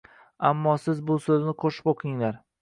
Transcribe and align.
Ammo 0.47 0.73
siz 0.85 1.01
bu 1.11 1.17
so’zni 1.27 1.55
qo’shib 1.65 1.93
o’qinglar. 1.95 2.43